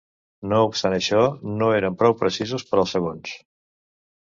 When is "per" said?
2.73-2.83